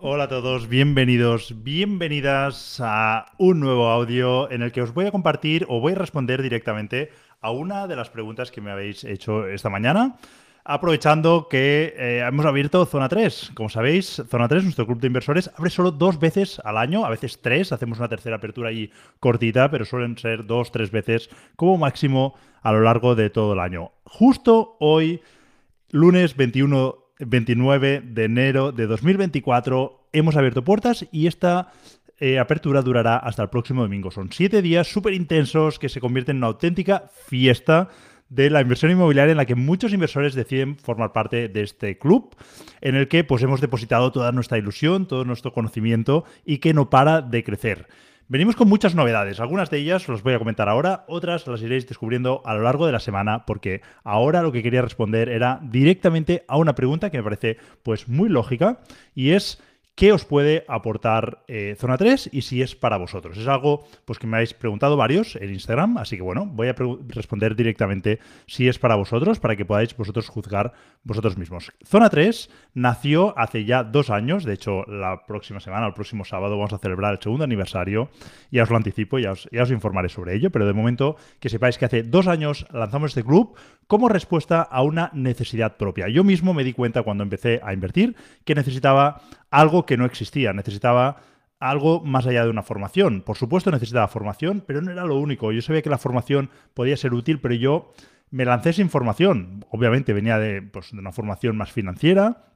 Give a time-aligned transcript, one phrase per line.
[0.00, 5.12] Hola a todos, bienvenidos, bienvenidas a un nuevo audio en el que os voy a
[5.12, 7.10] compartir o voy a responder directamente
[7.40, 10.16] a una de las preguntas que me habéis hecho esta mañana.
[10.64, 13.52] Aprovechando que eh, hemos abierto Zona 3.
[13.54, 17.10] Como sabéis, Zona 3, nuestro club de inversores, abre solo dos veces al año, a
[17.10, 17.72] veces tres.
[17.72, 18.90] Hacemos una tercera apertura ahí
[19.20, 23.60] cortita, pero suelen ser dos, tres veces como máximo a lo largo de todo el
[23.60, 23.92] año.
[24.04, 25.20] Justo hoy,
[25.90, 31.72] lunes 21 29 de enero de 2024 hemos abierto puertas y esta
[32.18, 34.10] eh, apertura durará hasta el próximo domingo.
[34.10, 37.88] Son siete días súper intensos que se convierten en una auténtica fiesta
[38.28, 42.34] de la inversión inmobiliaria en la que muchos inversores deciden formar parte de este club,
[42.80, 46.88] en el que pues, hemos depositado toda nuestra ilusión, todo nuestro conocimiento y que no
[46.88, 47.88] para de crecer.
[48.32, 51.86] Venimos con muchas novedades, algunas de ellas os voy a comentar ahora, otras las iréis
[51.86, 56.42] descubriendo a lo largo de la semana porque ahora lo que quería responder era directamente
[56.48, 58.80] a una pregunta que me parece pues muy lógica
[59.14, 59.60] y es
[59.94, 63.36] qué os puede aportar eh, Zona 3 y si es para vosotros.
[63.36, 66.74] Es algo pues, que me habéis preguntado varios en Instagram, así que bueno, voy a
[67.08, 70.72] responder directamente si es para vosotros, para que podáis vosotros juzgar
[71.04, 71.72] vosotros mismos.
[71.84, 76.56] Zona 3 nació hace ya dos años, de hecho la próxima semana, el próximo sábado,
[76.56, 78.08] vamos a celebrar el segundo aniversario,
[78.50, 81.48] ya os lo anticipo, ya os, ya os informaré sobre ello, pero de momento que
[81.48, 86.08] sepáis que hace dos años lanzamos este club como respuesta a una necesidad propia.
[86.08, 89.20] Yo mismo me di cuenta cuando empecé a invertir que necesitaba
[89.52, 91.18] algo que no existía, necesitaba
[91.60, 93.22] algo más allá de una formación.
[93.22, 95.52] Por supuesto necesitaba formación, pero no era lo único.
[95.52, 97.92] Yo sabía que la formación podía ser útil, pero yo
[98.30, 99.64] me lancé sin formación.
[99.70, 102.52] Obviamente venía de, pues, de una formación más financiera,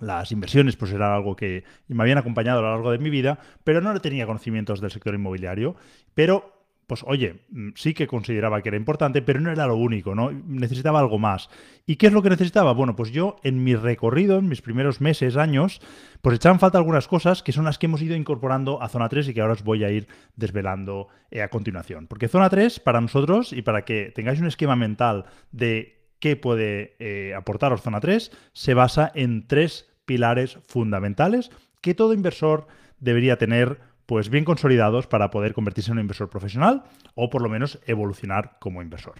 [0.00, 3.40] las inversiones pues era algo que me habían acompañado a lo largo de mi vida,
[3.64, 5.74] pero no tenía conocimientos del sector inmobiliario.
[6.14, 6.57] Pero
[6.88, 10.32] pues oye, mm, sí que consideraba que era importante, pero no era lo único, ¿no?
[10.32, 11.50] Necesitaba algo más.
[11.84, 12.72] ¿Y qué es lo que necesitaba?
[12.72, 15.82] Bueno, pues yo en mi recorrido, en mis primeros meses, años,
[16.22, 19.28] pues echaban falta algunas cosas que son las que hemos ido incorporando a Zona 3
[19.28, 22.06] y que ahora os voy a ir desvelando eh, a continuación.
[22.06, 26.96] Porque Zona 3, para nosotros, y para que tengáis un esquema mental de qué puede
[27.00, 31.50] eh, aportaros Zona 3, se basa en tres pilares fundamentales
[31.82, 32.66] que todo inversor
[32.98, 37.50] debería tener pues bien consolidados para poder convertirse en un inversor profesional o por lo
[37.50, 39.16] menos evolucionar como inversor.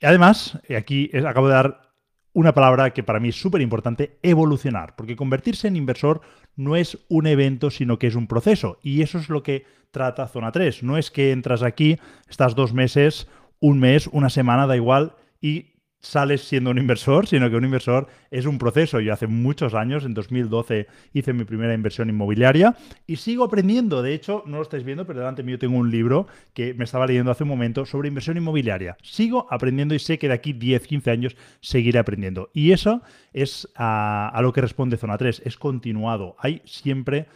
[0.00, 1.92] Además, aquí acabo de dar
[2.32, 6.22] una palabra que para mí es súper importante, evolucionar, porque convertirse en inversor
[6.54, 8.78] no es un evento, sino que es un proceso.
[8.82, 10.82] Y eso es lo que trata Zona 3.
[10.82, 13.28] No es que entras aquí, estás dos meses,
[13.60, 18.06] un mes, una semana, da igual, y sales siendo un inversor, sino que un inversor
[18.30, 19.00] es un proceso.
[19.00, 22.76] Yo hace muchos años, en 2012, hice mi primera inversión inmobiliaria
[23.06, 24.02] y sigo aprendiendo.
[24.02, 27.06] De hecho, no lo estáis viendo, pero delante mío tengo un libro que me estaba
[27.06, 28.96] leyendo hace un momento sobre inversión inmobiliaria.
[29.02, 32.50] Sigo aprendiendo y sé que de aquí 10, 15 años seguiré aprendiendo.
[32.52, 33.02] Y eso
[33.32, 36.36] es a, lo que responde Zona 3, es continuado.
[36.38, 37.26] Hay siempre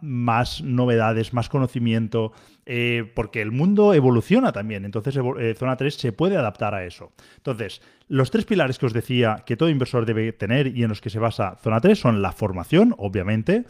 [0.00, 2.32] más novedades, más conocimiento,
[2.64, 4.84] eh, porque el mundo evoluciona también.
[4.84, 7.12] Entonces, eh, Zona 3 se puede adaptar a eso.
[7.36, 11.00] Entonces, los tres pilares que os decía que todo inversor debe tener y en los
[11.00, 13.64] que se basa Zona 3 son la formación, obviamente,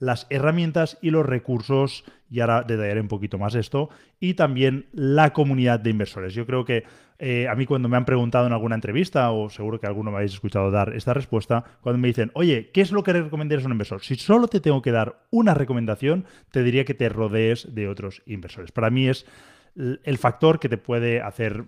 [0.00, 5.32] las herramientas y los recursos, y ahora detallaré un poquito más esto, y también la
[5.32, 6.34] comunidad de inversores.
[6.34, 6.84] Yo creo que
[7.18, 10.16] eh, a mí cuando me han preguntado en alguna entrevista, o seguro que alguno me
[10.16, 13.66] habéis escuchado dar esta respuesta, cuando me dicen, oye, ¿qué es lo que recomendarías a
[13.66, 14.02] un inversor?
[14.02, 18.22] Si solo te tengo que dar una recomendación, te diría que te rodees de otros
[18.24, 18.72] inversores.
[18.72, 19.26] Para mí es
[19.76, 21.64] el factor que te puede hacer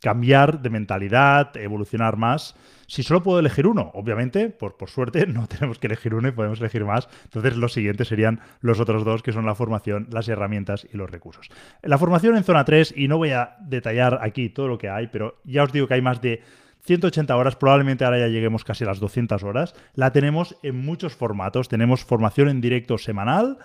[0.00, 2.54] cambiar de mentalidad, evolucionar más.
[2.86, 6.32] Si solo puedo elegir uno, obviamente, por, por suerte no tenemos que elegir uno y
[6.32, 7.08] podemos elegir más.
[7.24, 11.10] Entonces los siguientes serían los otros dos, que son la formación, las herramientas y los
[11.10, 11.48] recursos.
[11.82, 15.08] La formación en zona 3, y no voy a detallar aquí todo lo que hay,
[15.08, 16.42] pero ya os digo que hay más de
[16.86, 19.74] 180 horas, probablemente ahora ya lleguemos casi a las 200 horas.
[19.94, 21.68] La tenemos en muchos formatos.
[21.68, 23.58] Tenemos formación en directo semanal,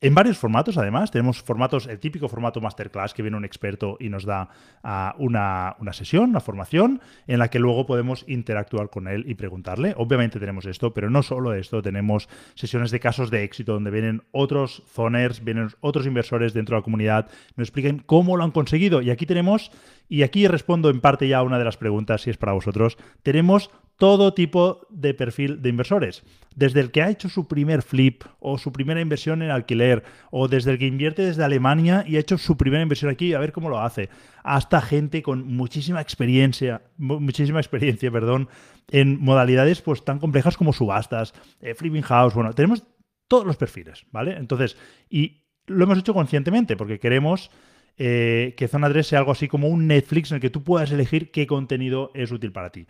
[0.00, 1.10] en varios formatos, además.
[1.10, 4.48] Tenemos formatos, el típico formato masterclass que viene un experto y nos da
[4.82, 9.34] ah, una, una, sesión, una formación, en la que luego podemos interactuar con él y
[9.34, 9.94] preguntarle.
[9.96, 14.22] Obviamente tenemos esto, pero no solo esto, tenemos sesiones de casos de éxito donde vienen
[14.30, 19.02] otros zoners, vienen otros inversores dentro de la comunidad, nos expliquen cómo lo han conseguido.
[19.02, 19.70] Y aquí tenemos,
[20.08, 22.98] y aquí respondo en parte ya a una de las preguntas, si es para vosotros,
[23.22, 26.22] tenemos todo tipo de perfil de inversores.
[26.54, 30.48] Desde el que ha hecho su primer flip o su primera inversión en alquiler, o
[30.48, 33.52] desde el que invierte desde Alemania y ha hecho su primera inversión aquí, a ver
[33.52, 34.08] cómo lo hace,
[34.44, 38.48] hasta gente con muchísima experiencia, muchísima experiencia, perdón,
[38.90, 42.84] en modalidades pues tan complejas como subastas, eh, flipping house, bueno, tenemos
[43.26, 44.36] todos los perfiles, ¿vale?
[44.36, 44.76] Entonces,
[45.10, 47.50] y lo hemos hecho conscientemente porque queremos
[47.96, 50.92] eh, que Zona 3 sea algo así como un Netflix en el que tú puedas
[50.92, 52.86] elegir qué contenido es útil para ti.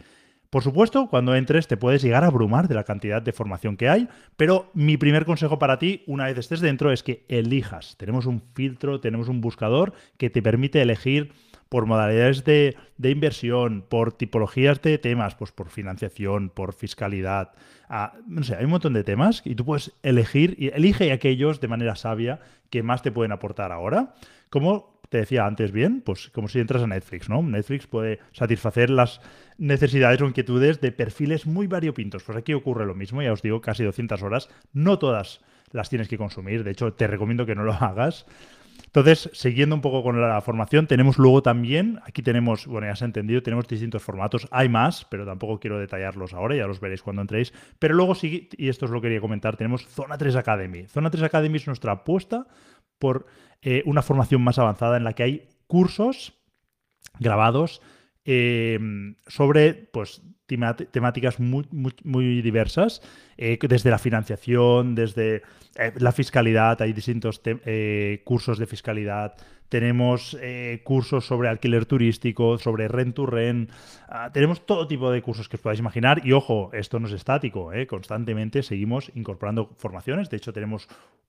[0.51, 3.91] Por supuesto, cuando entres te puedes llegar a abrumar de la cantidad de formación que
[3.91, 4.09] hay,
[4.39, 7.97] pero mi primer consejo para ti, una vez estés dentro, es que elijas.
[7.99, 11.33] Tenemos un filtro, tenemos un buscador que te permite elegir
[11.69, 17.53] por modalidades de, inversión, por tipologías de temas, pues por financiación, por fiscalidad.
[18.27, 21.69] No sé, hay un montón de temas y tú puedes elegir y elige aquellos de
[21.69, 24.15] manera sabia que más te pueden aportar ahora.
[24.51, 27.43] Como te decía antes bien, pues como si entras a Netflix, ¿no?
[27.43, 29.21] Netflix puede satisfacer las
[29.57, 32.23] necesidades o inquietudes de perfiles muy variopintos.
[32.23, 34.49] Pues aquí ocurre lo mismo, ya os digo, casi 200 horas.
[34.73, 35.41] No todas
[35.73, 38.27] las tienes que consumir, de hecho te recomiendo que no lo hagas.
[38.89, 43.05] Entonces, siguiendo un poco con la formación, tenemos luego también, aquí tenemos, bueno, ya se
[43.05, 47.03] ha entendido, tenemos distintos formatos, hay más, pero tampoco quiero detallarlos ahora, ya los veréis
[47.03, 47.53] cuando entréis.
[47.79, 50.87] Pero luego sí, y esto os lo quería comentar, tenemos Zona 3 Academy.
[50.87, 52.47] Zona 3 Academy es nuestra apuesta
[52.99, 53.27] por
[53.61, 56.35] eh, una formación más avanzada en la que hay cursos
[57.19, 57.83] grabados
[58.31, 58.79] eh,
[59.27, 61.65] sobre pues, temáticas muy,
[62.05, 63.01] muy, diversas,
[63.39, 65.43] eh, desde la financiación, desde
[65.97, 67.41] la fiscalidad, hay distintos
[68.25, 69.35] cursos de fiscalidad,
[69.69, 70.37] tenemos
[70.85, 73.71] cursos sobre alquiler turístico, sobre rent to rent,
[74.09, 77.13] ah, tenemos todo tipo de cursos que os podáis imaginar y ojo, esto no es
[77.13, 80.89] estático, constantemente seguimos incorporando formaciones, de hecho tenemos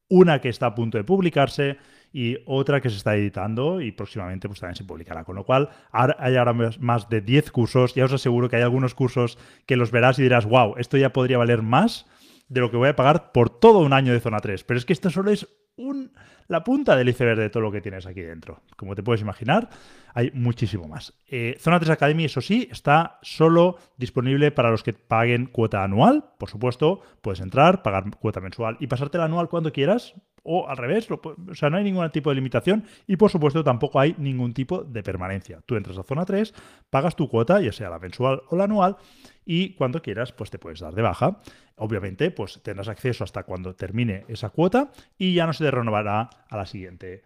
[0.09, 1.77] una que está a punto de publicarse
[2.12, 5.24] y otra que se está editando y próximamente pues también se publicará.
[5.24, 7.94] Con lo cual hay ahora más de 10 cursos.
[7.94, 11.13] Ya os aseguro que hay algunos cursos que los verás y dirás, wow, esto ya
[11.13, 12.07] podría valer más
[12.47, 14.63] de lo que voy a pagar por todo un año de zona 3.
[14.63, 15.47] Pero es que esto solo es
[15.80, 16.12] un,
[16.48, 18.62] la punta del iceberg de todo lo que tienes aquí dentro.
[18.76, 19.70] Como te puedes imaginar,
[20.14, 21.14] hay muchísimo más.
[21.28, 26.26] Eh, zona 3 Academy, eso sí, está solo disponible para los que paguen cuota anual.
[26.38, 30.78] Por supuesto, puedes entrar, pagar cuota mensual y pasarte la anual cuando quieras o al
[30.78, 34.54] revés, o sea, no hay ningún tipo de limitación y por supuesto tampoco hay ningún
[34.54, 35.62] tipo de permanencia.
[35.66, 36.54] Tú entras a zona 3,
[36.90, 38.98] pagas tu cuota, ya sea la mensual o la anual,
[39.46, 41.40] y cuando quieras, pues te puedes dar de baja.
[41.80, 46.30] Obviamente, pues tendrás acceso hasta cuando termine esa cuota y ya no se te renovará
[46.50, 47.24] a la siguiente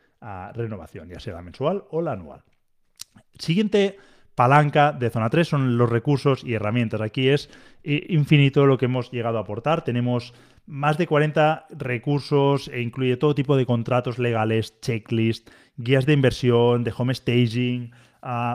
[0.53, 2.43] renovación, ya sea la mensual o la anual.
[3.37, 3.97] Siguiente
[4.35, 7.01] palanca de zona 3 son los recursos y herramientas.
[7.01, 7.49] Aquí es
[7.83, 9.83] eh, infinito lo que hemos llegado a aportar.
[9.83, 10.33] Tenemos
[10.65, 16.83] más de 40 recursos e incluye todo tipo de contratos legales, checklist, guías de inversión,
[16.83, 17.91] de home staging.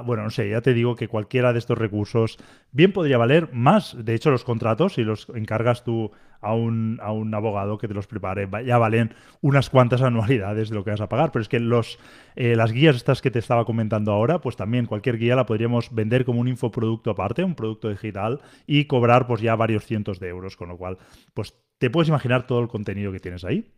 [0.05, 2.39] Bueno, no sé, ya te digo que cualquiera de estos recursos
[2.73, 3.97] bien podría valer más.
[4.03, 6.11] De hecho, los contratos, si los encargas tú
[6.41, 10.75] a un, a un abogado que te los prepare, ya valen unas cuantas anualidades de
[10.75, 11.33] lo que vas a pagar.
[11.33, 11.99] Pero es que los,
[12.35, 15.95] eh, las guías estas que te estaba comentando ahora, pues también cualquier guía la podríamos
[15.95, 20.29] vender como un infoproducto aparte, un producto digital, y cobrar pues ya varios cientos de
[20.29, 20.57] euros.
[20.57, 20.97] Con lo cual,
[21.35, 23.71] pues te puedes imaginar todo el contenido que tienes ahí.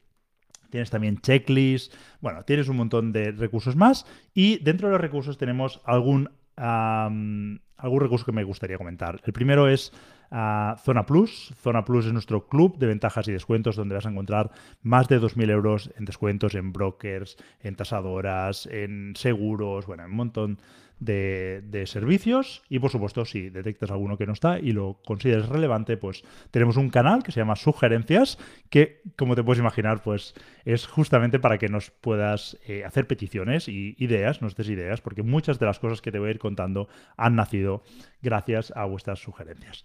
[0.71, 5.39] Tienes también checklists, bueno, tienes un montón de recursos más y dentro de los recursos
[5.39, 7.61] tenemos algún, algún
[8.01, 9.21] recurso que me gustaría comentar.
[9.25, 9.93] El primero es
[10.31, 11.53] ah, Zona Plus.
[11.61, 14.51] Zona Plus es nuestro club de ventajas y descuentos donde vas a encontrar
[14.83, 20.59] más de 2.000 euros en descuentos en brokers, en tasadoras, en seguros, bueno, un montón
[21.01, 25.97] de, servicios y por supuesto si detectas alguno que no está y lo consideres relevante
[25.97, 28.39] pues tenemos un canal que se llama sugerencias
[28.69, 33.67] que como te puedes imaginar pues es justamente para que nos puedas eh, hacer peticiones
[33.67, 36.39] y ideas, nos des ideas porque muchas de las cosas que te voy a ir
[36.39, 37.83] contando han nacido
[38.21, 39.85] gracias a vuestras sugerencias.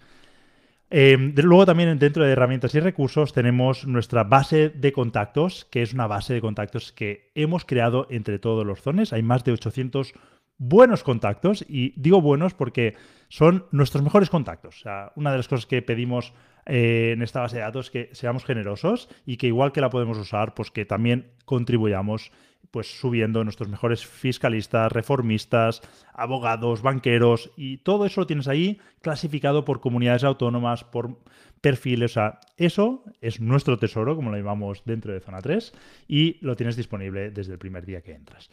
[0.91, 5.93] Em, luego también dentro de herramientas y recursos tenemos nuestra base de contactos, que es
[5.93, 9.11] una base de contactos que hemos creado entre todos los zones.
[9.11, 10.13] Hay más de 800
[10.57, 12.95] buenos contactos y digo buenos porque
[13.29, 14.77] son nuestros mejores contactos.
[14.77, 16.33] O sea, una de las cosas que pedimos
[16.65, 19.89] eh, en esta base de datos es que seamos generosos y que igual que la
[19.89, 22.31] podemos usar, pues que también contribuyamos
[22.71, 25.81] pues subiendo nuestros mejores fiscalistas, reformistas,
[26.13, 31.19] abogados, banqueros y todo eso lo tienes ahí clasificado por comunidades autónomas, por
[31.61, 35.73] perfiles, o sea, eso es nuestro tesoro, como lo llamamos dentro de Zona 3
[36.07, 38.49] y lo tienes disponible desde el primer día que entras.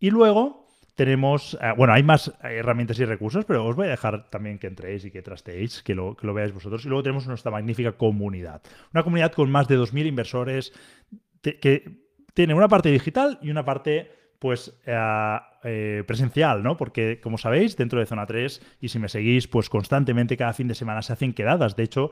[0.00, 0.67] Y luego
[0.98, 4.66] tenemos, eh, bueno, hay más herramientas y recursos, pero os voy a dejar también que
[4.66, 6.84] entréis y que trasteéis, que lo, que lo veáis vosotros.
[6.84, 8.62] Y luego tenemos nuestra magnífica comunidad.
[8.92, 10.72] Una comunidad con más de 2.000 inversores
[11.40, 12.02] que
[12.34, 16.76] tiene una parte digital y una parte pues eh, eh, presencial, ¿no?
[16.76, 20.66] Porque, como sabéis, dentro de Zona 3, y si me seguís, pues constantemente cada fin
[20.66, 21.76] de semana se hacen quedadas.
[21.76, 22.10] De hecho,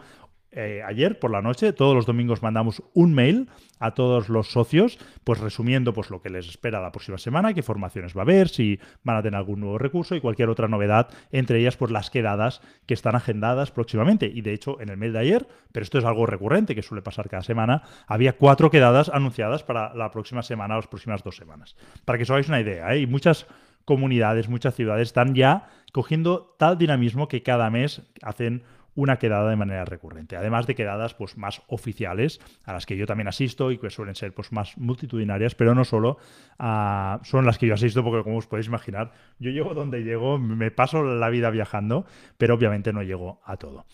[0.57, 3.49] eh, ayer por la noche, todos los domingos mandamos un mail
[3.79, 7.63] a todos los socios, pues resumiendo pues lo que les espera la próxima semana, qué
[7.63, 11.11] formaciones va a haber, si van a tener algún nuevo recurso y cualquier otra novedad,
[11.31, 14.33] entre ellas pues las quedadas que están agendadas próximamente.
[14.33, 17.03] Y de hecho, en el mail de ayer, pero esto es algo recurrente que suele
[17.03, 21.77] pasar cada semana, había cuatro quedadas anunciadas para la próxima semana las próximas dos semanas.
[22.07, 23.07] Para que os hagáis una idea, hay ¿eh?
[23.07, 23.47] muchas
[23.85, 28.65] comunidades, muchas ciudades están ya cogiendo tal dinamismo que cada mes hacen
[28.97, 30.37] una quedada de manera recurrente.
[30.37, 34.17] Además de quedadas pues, más oficiales, a las que yo también asisto y que suelen
[34.17, 36.19] ser pues, más multitudinarias, pero no solo
[36.59, 40.39] uh, son las que yo asisto, porque como os podéis imaginar, yo llego donde llego,
[40.39, 42.07] me paso la vida viajando,
[42.39, 43.85] pero obviamente no llego a todo.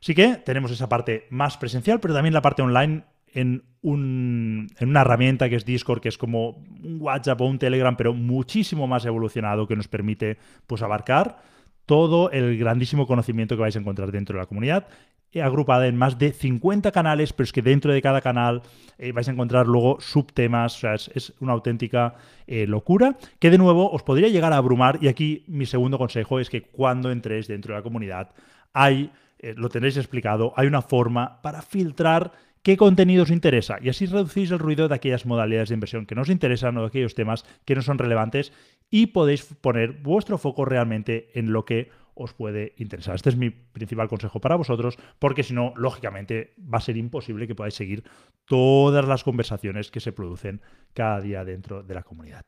[0.00, 4.88] Así que tenemos esa parte más presencial, pero también la parte online en, un, en,
[4.88, 8.86] una herramienta que es Discord, que es como un WhatsApp o un Telegram, pero muchísimo
[8.86, 11.38] más evolucionado, que nos permite pues, abarcar
[11.86, 14.86] todo el grandísimo conocimiento que vais a encontrar dentro de la comunidad,
[15.34, 18.62] eh, agrupada en más de 50 canales, pero es que dentro de cada canal
[18.98, 22.14] eh, vais a encontrar luego subtemas, o sea, es, una auténtica
[22.46, 26.38] eh, locura, que de nuevo os podría llegar a abrumar, y aquí mi segundo consejo
[26.38, 28.30] es que cuando entréis dentro de la comunidad,
[28.72, 29.10] hay,
[29.56, 32.32] lo tenéis explicado, hay una forma para filtrar
[32.64, 36.16] qué contenido os interesa y así reducís el ruido de aquellas modalidades de inversión que
[36.16, 38.52] no os interesan o de aquellos temas que no son relevantes
[38.90, 43.16] y podéis poner vuestro foco realmente en lo que os puede interesar.
[43.16, 47.46] Este es mi principal consejo para vosotros, porque si no, lógicamente, va a ser imposible
[47.46, 48.04] que podáis seguir
[48.46, 50.62] todas las conversaciones que se producen
[50.94, 52.46] cada día dentro de la comunidad.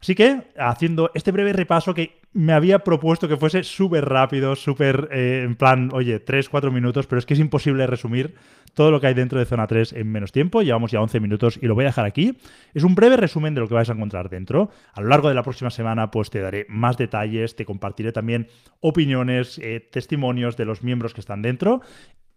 [0.00, 5.08] Así que, haciendo este breve repaso que me había propuesto que fuese súper rápido, súper
[5.10, 8.34] eh, en plan, oye, 3, 4 minutos, pero es que es imposible resumir
[8.74, 10.62] todo lo que hay dentro de Zona 3 en menos tiempo.
[10.62, 12.36] Llevamos ya 11 minutos y lo voy a dejar aquí.
[12.74, 14.70] Es un breve resumen de lo que vais a encontrar dentro.
[14.92, 18.48] A lo largo de la próxima semana, pues te daré más detalles, te compartiré también
[18.80, 21.80] opiniones, eh, testimonios de los miembros que están dentro.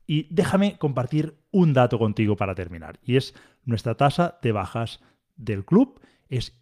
[0.07, 2.99] Y déjame compartir un dato contigo para terminar.
[3.03, 4.99] Y es nuestra tasa de bajas
[5.35, 6.01] del club.
[6.27, 6.60] Es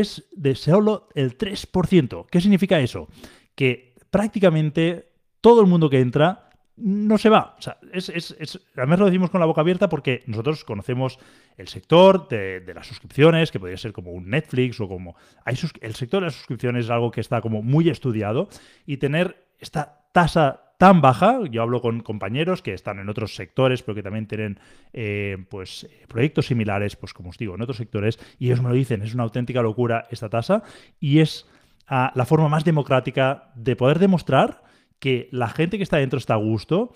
[0.00, 2.26] es de solo el 3%.
[2.30, 3.08] ¿Qué significa eso?
[3.54, 5.08] Que prácticamente
[5.40, 7.54] todo el mundo que entra no se va.
[7.58, 11.18] O sea, es, es, además lo decimos con la boca abierta porque nosotros conocemos
[11.56, 15.14] el sector de, las suscripciones, que podría ser como un Netflix o como...
[15.44, 18.48] Hay el sector de las suscripciones es algo que está como muy estudiado
[18.86, 21.40] y tener esta tasa tan baja.
[21.50, 24.58] Yo hablo con compañeros que están en otros sectores, pero que también tienen
[24.92, 28.74] eh, pues, proyectos similares, pues como os digo, en otros sectores, y ellos me lo
[28.74, 30.62] dicen, es una auténtica locura esta tasa
[31.00, 31.46] y es
[31.86, 34.62] ah, la forma más democrática de poder demostrar
[34.98, 36.92] que la gente que está dentro está a gusto,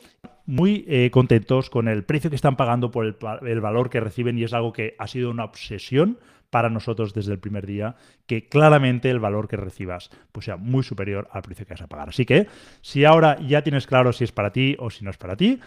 [0.46, 3.16] muy eh, contentos con el precio que están pagando por el,
[3.46, 6.18] el, valor que reciben y es algo que ha sido una obsesión
[6.50, 10.82] para nosotros desde el primer día, que claramente el valor que recibas pues sea muy
[10.82, 12.08] superior al precio que vas a pagar.
[12.08, 12.46] Así que
[12.80, 15.60] si ahora ya tienes claro si es para ti o si no es para ti,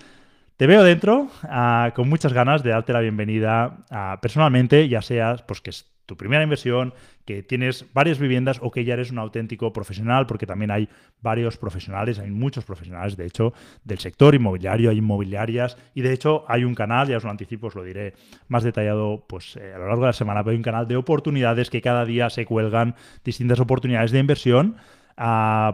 [0.58, 5.42] te veo dentro uh, con muchas ganas de darte la bienvenida uh, personalmente, ya seas
[5.42, 5.72] pues que
[6.12, 10.46] tu primera inversión, que tienes varias viviendas o que ya eres un auténtico profesional, porque
[10.46, 10.90] también hay
[11.22, 13.54] varios profesionales, hay muchos profesionales, de hecho,
[13.86, 17.68] del sector inmobiliario, hay inmobiliarias y de hecho hay un canal, ya os lo anticipo,
[17.68, 18.14] os lo diré
[18.50, 20.98] más detallado pues eh, a lo largo de la semana, pero hay un canal de
[20.98, 24.76] oportunidades que cada día se cuelgan distintas oportunidades de inversión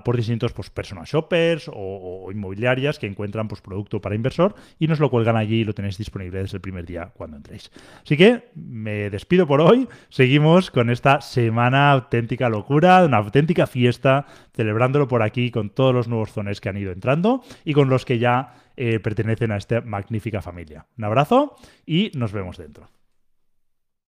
[0.04, 5.00] por distintos pues, personal shoppers o, inmobiliarias que encuentran pues, producto para inversor y nos
[5.00, 7.72] lo cuelgan allí y lo tenéis disponible desde el primer día cuando entréis.
[8.04, 9.88] Así que me despido por hoy.
[10.10, 16.08] Seguimos con esta semana auténtica locura, una auténtica fiesta, celebrándolo por aquí con todos los
[16.08, 19.82] nuevos zones que han ido entrando y con los que ya eh, pertenecen a esta
[19.82, 20.86] magnífica familia.
[20.98, 22.97] Un abrazo y nos vemos dentro.